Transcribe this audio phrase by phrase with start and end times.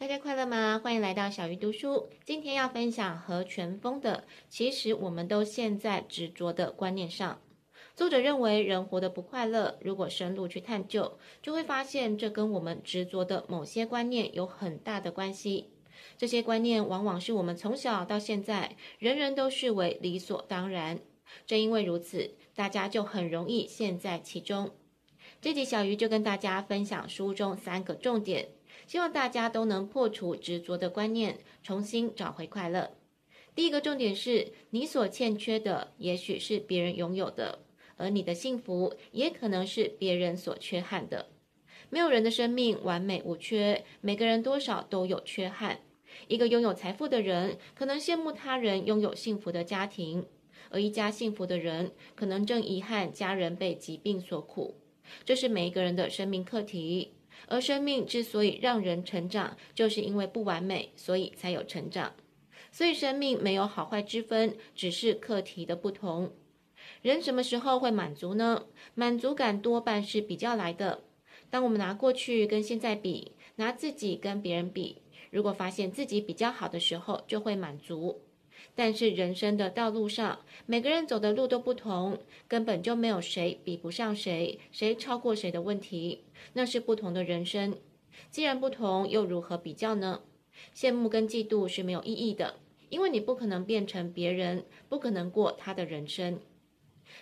[0.00, 0.80] 大家快乐吗？
[0.82, 2.08] 欢迎来到小鱼读书。
[2.24, 7.34] 今天要分享何全峰的《其实我们都陷在执着的观念上》。
[7.94, 15.68] 作者认为，人活得不快乐，如果深入去探究，就会发现这跟我们执着的某些观念有很大的关系。
[16.16, 20.98] 这些观念往往是我们从小到现在，人人都视为理所当然。
[21.46, 24.70] 正因为如此，大家就很容易陷在其中。
[25.42, 28.48] 这集小鱼就跟大家分享书中三个重点。
[28.86, 32.92] 希望大家都能破除执着的观念，重新找回快乐。
[33.54, 37.60] 第一个重点是，你所欠缺的，也许是别人拥有的，
[37.96, 41.30] 而你的幸福，也可能是别人所缺憾的。
[41.88, 45.80] 没有人的生命完美无缺，每个人多少都有缺憾。
[46.28, 50.26] 一个拥有财富的人，可能羡慕他人拥有幸福的家庭，
[50.70, 54.76] 而一家幸福的人，可能正遗憾家人被疾病所苦。
[55.24, 57.14] 这是每一个人的生命课题。
[57.48, 62.14] 而生命之所以让人成长，就是因为不完美，所以才有成长。
[62.72, 66.32] 所以生命没有好坏之分，只是课题的不同。
[67.02, 68.64] 人什么时候会满足呢？
[68.94, 71.02] 满足感多半是比较来的。
[71.50, 74.98] 当我们拿过去跟现在比，拿自己跟别人比，
[75.30, 78.22] 如果发现自己比较好的时候，就会满足。
[78.74, 86.24] 但是人生的道路上，每个人走的路都不同，根本就没有谁比不上谁，谁超过谁的问题。
[86.52, 87.76] 那是不同的人生。
[88.30, 90.20] 既然不同，又如何比较呢？
[90.74, 92.56] 羡慕跟嫉妒是没有意义的，
[92.88, 96.38] 因为你不可能变成别人，不可能过他的人生。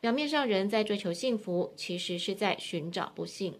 [0.00, 3.54] 表面上人在追求幸福，其实是在寻找不幸。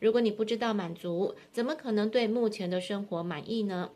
[0.00, 3.90] 如果你不知道满足，怎么可能对目前的生活满意呢？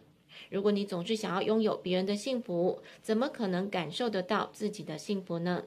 [0.51, 5.65] 如果你总是想要拥有别人的幸福，怎么可能感受得到自己的幸福呢？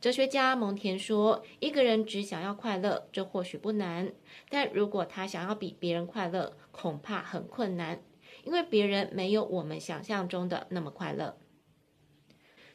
[0.00, 4.08] 哲学家蒙田说：“一个人只想要快乐，这或许不难；
[4.48, 8.02] 但如果他想要比别人快乐，恐怕很困难，
[8.44, 11.38] 因为别人没有我们想象中的那么快乐。”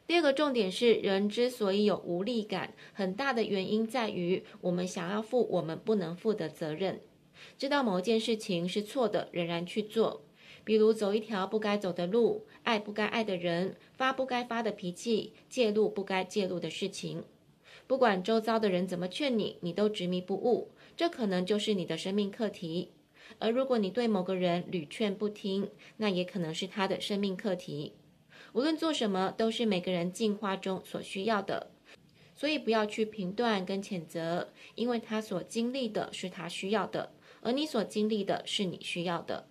[0.05, 6.99] 第二个重点是，人之所以有无力感，很大的原因在于我们想要负我们不能负的责任，
[7.57, 10.25] 知道某件事情是错的，仍然去做。
[10.63, 17.23] 比如走一条不该走的路，爱不该爱的人，发不该发的脾气，介入不该介入的事情。
[17.85, 22.91] 不管周遭的人怎么劝你，你都执迷不悟，这可能就是你的生命课题。
[23.39, 27.93] 而如果你对某个人屡劝不听，那也可能是他的生命课题。
[28.53, 31.71] 无论做什么，都是每个人进化中所需要的，
[32.35, 39.47] 所以不要去评断跟谴责，因为他所经历的是他需要的，而你所经历的是你需要的。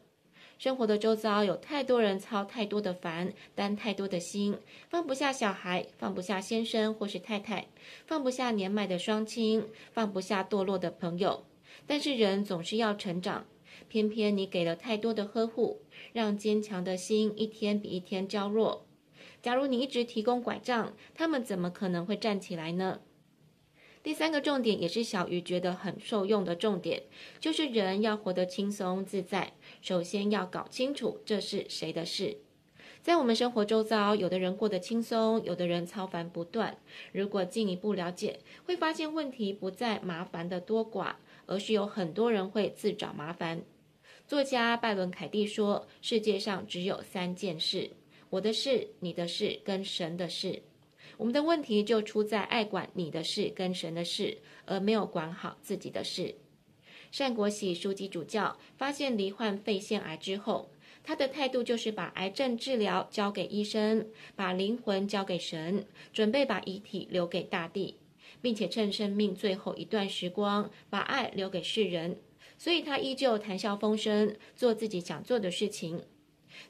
[0.62, 4.56] 生活的周遭有太多人操太多的烦，担太多的心，
[4.88, 7.66] 放不下小孩，放不下先生或是太太，
[8.06, 11.44] 放不下年迈的双亲，放不下堕落的朋友。
[11.84, 13.44] 但是人总是要成长，
[13.88, 15.80] 偏偏你给了太多的呵护，
[16.12, 18.86] 让坚强的心一天比一天娇弱。
[19.42, 23.00] 假如你一直提供拐杖，他们怎么可能会站起来呢？
[24.02, 27.04] 第三个重点也是小鱼觉得很受用的重点，
[27.38, 32.38] 就是人要活得轻松自在，首先要搞清楚这是谁的事。
[33.00, 36.78] 在我们生活周遭，有的人过得轻松，有的人操烦不断。
[37.12, 41.14] 如果进一步了解，会发现问题不在麻烦的多寡，
[41.46, 43.62] 而是有很多人会自找麻烦。
[44.26, 47.90] 作家拜伦·凯蒂说：“世界上只有三件事：
[48.30, 50.62] 我的事、你的事跟神的事。”
[51.16, 56.34] 我们的问题就出在爱管你的事跟神的事，而没有管好自己的事。
[57.10, 60.70] 善国喜书记主教发现罹患肺腺癌之后，
[61.04, 67.98] 他的态度就是把癌症治疗交给医生，把灵魂交给神，准备把遗体留给大地，
[68.40, 72.18] 并且趁生命最后一段时光，把爱留给世人。
[72.56, 76.02] 所以他依旧谈笑风生，做自己想做的事情。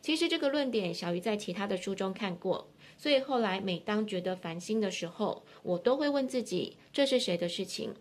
[0.01, 2.69] 其实这个论点，小鱼在其他的书中看过。
[2.97, 7.95] 所以后来，每当觉得烦心的时候，我都会问自己：这是谁的事情？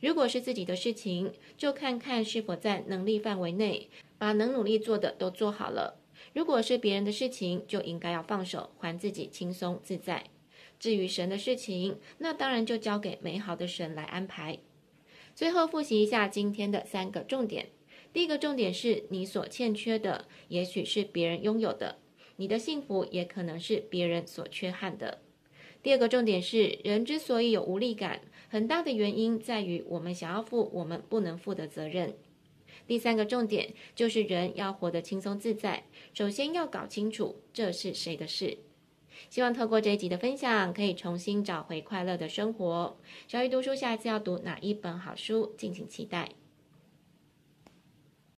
[0.00, 3.88] 如果是自己的事情，就看看是否在能力范围内，
[4.18, 6.00] 把能努力做的都做好了；
[6.32, 10.24] 如果是别人的事情，就应该要放手，还自己轻松自在。
[10.78, 14.58] 至于神的事情，那当然就交给美好的神来安排。
[15.34, 17.68] 最后复习一下今天的三个重点：
[18.16, 21.98] 第一个重点是你所欠缺的，也许是别人拥有的。
[22.36, 25.20] 你的幸福也可能是别人所缺憾的。
[25.82, 32.16] 第二个重点是，人之所以有无力感，很大的原因在于我们想要负我们不能负的责任。
[32.86, 35.84] 第三个重点就是，人要活得轻松自在，
[36.14, 38.56] 首先要搞清楚这是谁的事。
[39.28, 42.96] 希望透过这一集的分享，可以重新找回快乐的生活。
[43.28, 46.30] 小鱼读书，下一次要读哪一本好书，敬请期待。